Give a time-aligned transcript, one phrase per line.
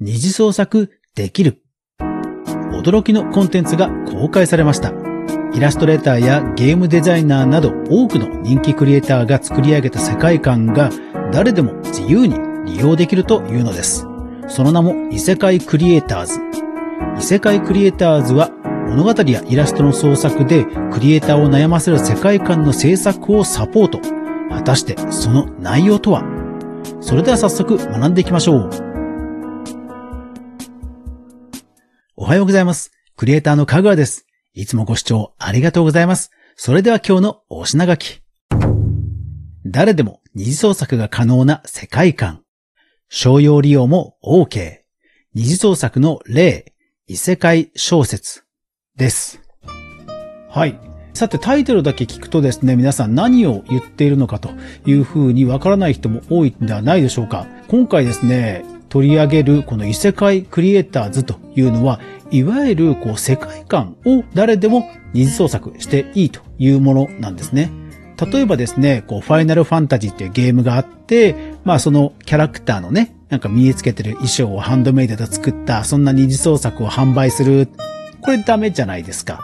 [0.00, 1.62] 二次創作できる。
[2.72, 4.92] 驚きのコンテンツが公開されました。
[5.54, 10.90] イラストレーターやゲームデザイナーなど多くの人気クリエイターが作り上げた世界観が
[11.30, 12.36] 誰でも自由に
[12.66, 14.04] 利用できるというのです。
[14.48, 16.40] その名も異世界クリエイターズ。
[17.18, 18.50] 異世界クリエイターズは
[18.88, 24.00] 物語やイラストの創作でクリエイターを悩ませる世界観の制作をサポート。
[24.50, 26.24] 果たしてその内容とは？
[27.00, 28.93] それでは早速学んでいきましょう。
[32.24, 32.90] おはようございます。
[33.16, 34.24] クリエイターのかぐわです。
[34.54, 36.30] いつもご視聴ありがとうございます。
[36.56, 38.22] それでは今日のお品書き。
[39.66, 42.40] 誰でも二次創作が可能な世界観。
[43.10, 44.78] 商用利用も OK。
[45.34, 46.72] 二次創作の例、
[47.08, 48.44] 異世界小説
[48.96, 49.42] です。
[50.48, 50.80] はい。
[51.12, 54.48] さてタイトルだけ聞くとですね、皆さん何を言っているのかと
[54.86, 57.46] いうふうにわからない人も多いんではないでしょうか。
[57.68, 61.98] 今回ですね、取り上げるこの異世界クリエイターズというのは、
[62.30, 67.72] いわゆるこう世界観を誰でも二次創作していいというものなんですね。
[68.32, 77.68] 例えばですね、こう、ファイナルファンタジーっていうゲームがあって、まあそのキャラクターのね、なんか身につけてる衣装をハンドメイドで作った、そんな二次創作を販売する。
[78.20, 79.40] これダメじゃないですか。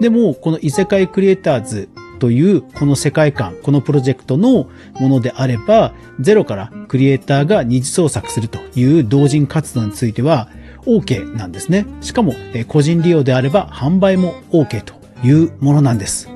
[0.00, 4.68] でも、この異世界クリエイターズというこの世界観、このプロジェクトの
[5.00, 10.48] ものであれば、ゼロからクリエイターが二次創作するという同人活動については、
[10.86, 11.86] OK なんですね。
[12.00, 12.34] しかも、
[12.68, 16.28] 個人利用であれば販売も OK というものなんです。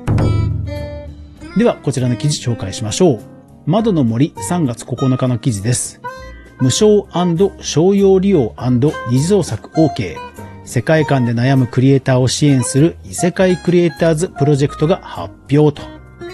[1.57, 3.19] では、こちらの記事紹介しましょう。
[3.65, 6.01] 窓の森3月9日の記事です。
[6.59, 7.05] 無償
[7.61, 10.28] 商用利用二次創作 OK。
[10.69, 15.87] 世界観で悩むクリエイターを支援する異世界クリエイターズプロジェクトが発表と。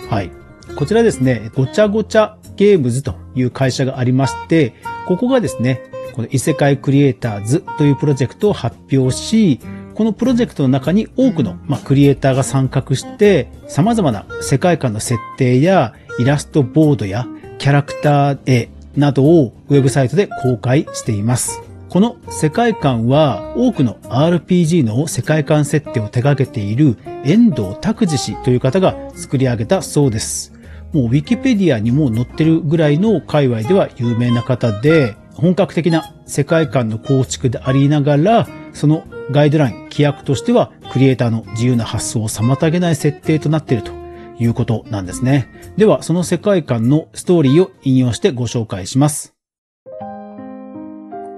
[0.09, 0.31] はい。
[0.75, 4.73] こちらですね、ごちゃごちゃゲームズという会社がありまして、
[5.07, 5.83] ここがですね、
[6.15, 9.61] この異世界クリエイターズというプロジェクトを発表し、
[9.93, 17.25] このプロジェクトの中に多くの、まあ、クリエイターが参画して、様々な世界観の設定やイラストボードや
[17.57, 21.61] キャラクター絵などをウェブサイトで公開しています。
[21.95, 30.51] この世界観は多くの RPG の世界観設定を手掛けている遠藤拓司氏という方が作り上げたそうです。
[30.91, 43.93] もうウィキペディアにも載ってるぐらいの界隈では有名な方で、本格的な世界観の構築でありながら、そのガイドライン、規約としては、クリエイターの自由な発想を妨げない設定となっていると
[44.37, 45.47] いうことなんですね。
[45.77, 49.34] では、その世界観のストーリーを引用してご紹介します。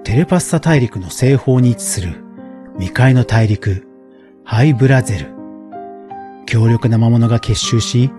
[0.08, 2.24] テレパッサ大陸の西方に位置する
[2.78, 3.86] 未開の大陸、
[4.46, 5.26] ハイブラゼル。
[6.46, 8.10] 強力な魔物が結集し、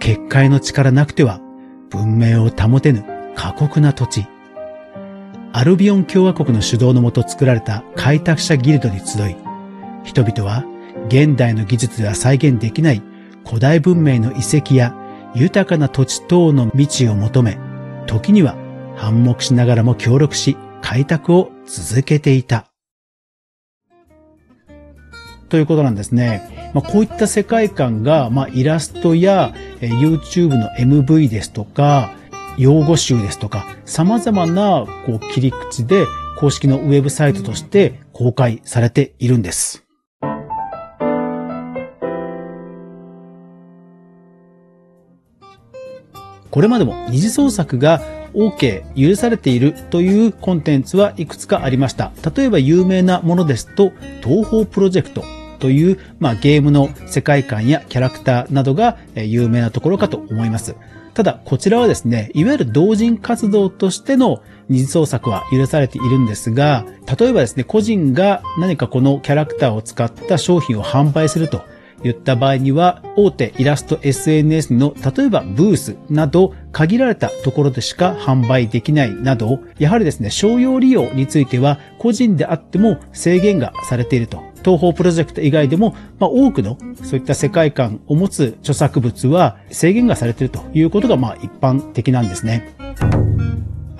[0.00, 1.40] 結界の力なくては
[1.88, 3.06] 文明を保てぬ
[3.36, 4.26] 過酷な土地。
[5.54, 9.36] アルビオン共和国の主導のもと作られた開拓者ギルドに集い、
[10.04, 10.66] 人々は
[11.08, 13.02] 現代の技術では再現できない
[13.46, 14.94] 古代文明の遺跡や
[15.34, 17.58] 豊かな土地等の未知を求め、
[18.06, 18.56] 時には
[18.94, 22.66] 反目しながらも協力し、開拓を続けていた。
[25.48, 26.70] ということなんですね。
[26.74, 32.12] まあ、こういった世界観が、まあ、イラストや、え YouTube の MV ですとか、
[32.56, 36.06] 用語集ですとか、様々なこう切り口で
[36.38, 39.84] 公式のウェブサイトとして公開されているんです。
[46.50, 48.00] これまでも二次創作が
[48.34, 52.12] OK、許されているというコンテンツはいくつかありました。
[52.34, 53.92] 例えば有名なものですと、
[54.22, 55.24] 東方プロジェクト
[55.58, 60.74] という、まあ、ゲームの世界観やキャラクターなどが有名なところかと思います。
[61.14, 66.86] ただ、こちらはですね、いわゆる同人活動としての二次創作は許されているんですが、
[67.18, 71.62] 例えばですね、個人が何かこのキャラクターを使った商品を販売すると
[72.02, 84.50] 言った場合には、大手イラスト SNS の例えばブースなど限られたところでしか販売できないなど、やはりですね、商用利用については個人であっても制限がされていると。
[84.64, 92.74] 東方プロジェクト以外でも、まあ、多くのそういった世界観を持つ著作物は制限がされているということがまあ一般的なんですね。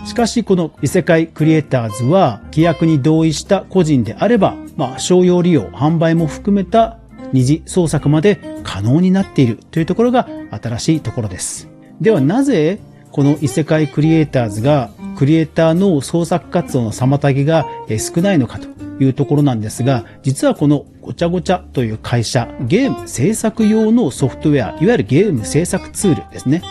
[0.05, 6.99] しかしこの異世界クリエイターズは規約に同意した個人であれば、まあ、商用利用、販売も含めた
[7.33, 11.70] 二次創作まで可能になっているというところが新しいところです。
[12.01, 12.81] ではなぜ
[13.13, 18.69] この異世界クリエイターズがクリエイターの創作活動の妨げが少ないのかと
[19.03, 26.63] いうところなんですが、実はこのごちゃごちゃという会社、ゲーム制作用のソフトウェア、いわゆるゲーム制作ツールですね。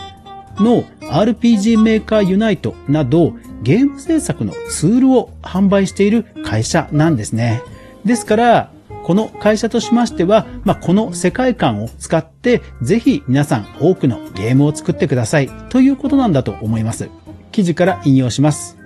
[0.58, 7.62] の RPG メーカーユナイトなどゲーム制作のツールを販売している会社なんですね。
[8.06, 8.72] ですから、
[9.09, 17.09] この会社としましては、まあ、この世界観を使って、ぜひ皆さん多くのゲームを作ってくださいということなんだと思います。
[17.51, 18.77] 記事から引用します。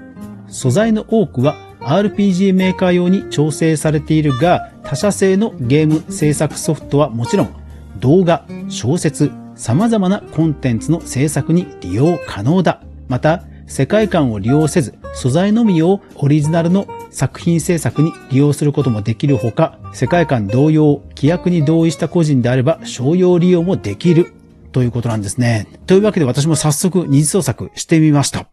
[0.48, 7.56] 素材の多くは RPG メーカー用に調整されているが、他社製のゲーム制作ソフトはもちろん、
[8.00, 12.82] 動画、小説、様々なコンテンツの制作に利用可能だ。
[13.10, 13.44] また、
[13.74, 24.32] 世界観を利用せず、素材のみをオリジナルの作品制作に利用することもできるほか、世界観同様、規約に同意した個人であれば商用利用もできる
[24.74, 25.66] ということなんですね。
[25.88, 28.46] というわけで私も早速二次創作してみました。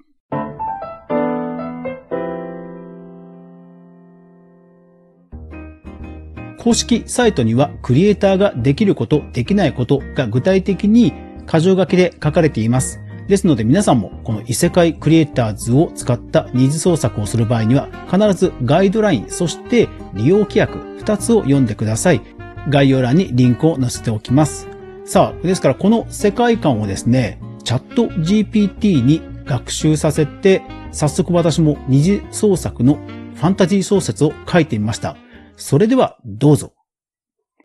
[6.57, 11.13] 公式サイトにはクリエイターができること、できないことが具体的に
[11.47, 13.01] 箇条書きで書かれています。
[13.31, 22.21] ですので皆さんもこの異世界クリエイターズを使った二次創作をする場合には必ずガイドライン、そして利用規約2つを読んでください。
[22.69, 24.69] 概要欄にリンクを載せておきます。
[25.05, 32.97] さあ、ですからこの世界観をですね、チャット GPT に学習させて、早速私も二次創作の
[33.37, 35.17] ファンタジー小説を書いてみました。
[35.57, 36.75] それではどうぞ。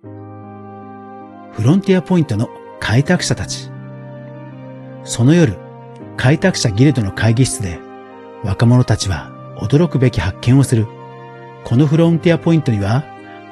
[0.03, 3.75] フロンティアポイントの開拓者たち。
[5.05, 5.55] その夜、
[6.17, 7.79] 開拓者ギルドの会議室で
[8.43, 9.31] 若者たちは
[9.61, 10.87] 驚くべき発見をする。
[11.63, 13.03] このフロンティアポイントには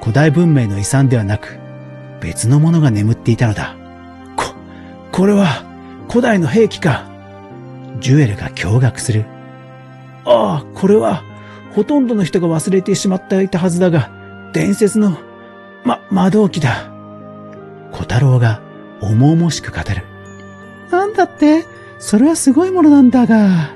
[0.02, 1.60] 古代文明の遺産ではなく
[2.22, 3.76] 別のものが眠っていたのだ。
[4.36, 4.56] こ、
[5.12, 5.64] これは
[6.10, 7.08] 古代の兵器か。
[8.00, 9.26] ジュエルが驚愕する。
[10.26, 11.24] ああ、これは
[11.76, 14.10] ほとんどの人が忘れてしまっていたはずだが、
[14.54, 15.18] 伝説の、
[15.84, 16.92] ま、魔導機だ。
[17.92, 18.62] 小太郎が
[19.02, 20.13] 重々しく語る。
[20.98, 21.66] なんだって？
[22.00, 23.72] それはすごいものなんだが。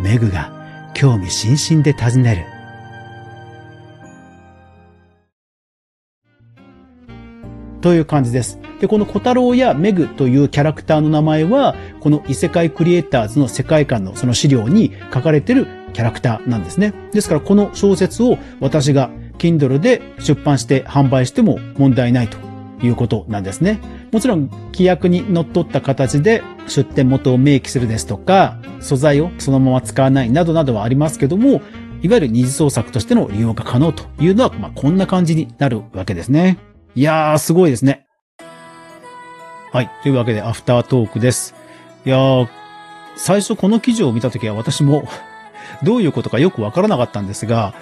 [0.00, 0.50] メグが
[0.94, 2.54] 興味津々で尋ねる。
[7.80, 8.58] という感じです。
[8.80, 16.94] で、この小太郎やメグというキャラクターの名前は、この異世界クリエイターズの世界観のその資料に書かれてるキャラクターなんですね。
[17.12, 22.38] ですからこの小説を私が Kindle で出版して販売しても問題ないと
[22.84, 23.80] いうことなんですね。
[24.12, 31.62] もちろん規約にのっった形で出店元を明記するですとか、素材をそのまま使わないなどなどはありますけども、
[32.02, 36.58] いわゆる二次創作としての利用が可能というのは、まあ、こんな感じになるわけですね。
[36.94, 38.06] いやー、すごいですね。
[39.72, 39.90] はい。
[40.02, 41.54] というわけで、アフタートークです。
[42.04, 42.48] いやー、
[43.16, 45.08] 最初この記事を見たときは私も
[45.82, 47.74] どういうことかよくわからなかったんですが、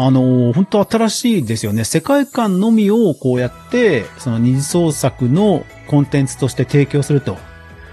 [0.00, 1.82] あの、本当新しいですよね。
[1.82, 7.36] 世界観のみをこうやって、その二次創作のコンテンツとして提供すると。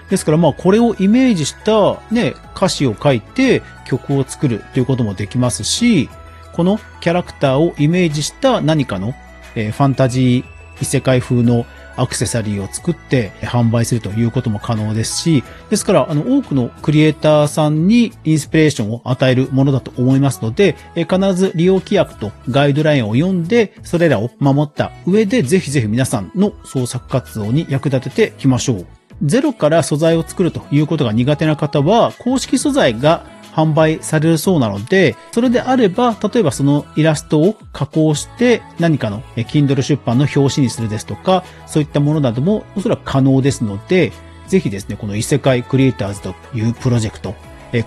[0.10, 6.08] ですからまあこれをイメージしたね、歌詞を書いて曲を作るということもできますし、
[6.54, 9.16] このキャラクターをイメージした何かの、
[9.56, 11.66] えー、ファンタジー異世界風の
[11.98, 28.88] アクセサリーを作って販売するということも可能ですし、ですから、あの、多くのクリエイターさんにインスピレーションを与えるものだと思いますので、必ず利用規約とガイドラインを読んで、それらを守った上で、ぜひぜひ皆さんの創作活動に役立てていきましょう。
[29.24, 44.12] ゼロから素材を作るということが苦手な方は、公式素材が販売されるそうなので、それであれば、例えばそのイラストを加工して何かの Kindle 出版の表紙にするですとか、そういったものなどもおそらく可能ですので、
[44.48, 47.34] ぜひですね、この異世界クリエイターズというプロジェクト、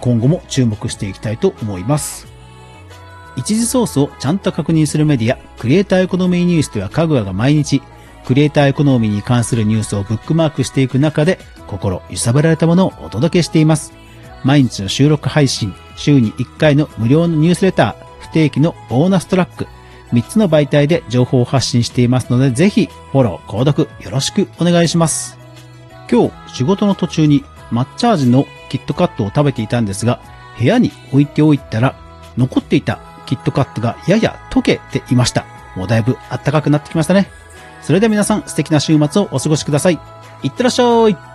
[0.01, 2.27] 今後も注目していきたいと思います。
[3.37, 7.83] 一時ソースをちゃんと確認するメディア、クリエイターエコノミーニュースではかぐわが毎日、
[8.27, 13.98] クリエイターエコノミーに関するニュースをブックマークしていく中で、心揺さぶられたものをお届けしています。
[14.45, 19.67] 毎日の収録配信、週に1回の無料のニュースレター、不定期のボーナストラック、
[20.13, 25.39] 3つの媒体で情報を発信していますので、ぜひフォロー、購読よろしくお願いします。
[26.11, 30.21] 今日仕事の途中に抹茶味のキットカットを食べていたんですが、
[30.59, 31.97] 部屋に置いておいたら、
[32.37, 35.45] 残っていたキットカットがやや溶けていました。
[35.77, 37.31] もうだいぶ暖かくなってきましたね。
[37.83, 39.99] それでは皆さん素敵な週末をお過ごしください。
[40.43, 41.28] いってらっしゃい